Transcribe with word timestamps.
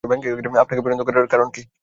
আপনাকে 0.63 0.83
পছন্দ 0.83 1.01
করার 1.03 1.27
কারণ 1.27 1.47
কী? 1.55 1.61